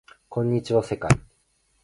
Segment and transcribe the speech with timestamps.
[0.29, 1.11] こんにちは世界